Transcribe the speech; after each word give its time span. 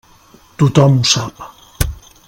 Tothom 0.61 0.97
ho 1.01 1.07
sap. 1.13 1.45